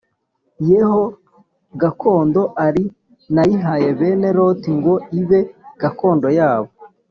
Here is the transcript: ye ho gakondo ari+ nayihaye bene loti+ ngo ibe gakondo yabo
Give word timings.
ye 0.69 0.81
ho 0.89 1.03
gakondo 1.81 2.41
ari+ 2.65 2.83
nayihaye 3.35 3.87
bene 3.99 4.27
loti+ 4.37 4.69
ngo 4.77 4.93
ibe 5.19 5.39
gakondo 5.81 6.27
yabo 6.39 6.69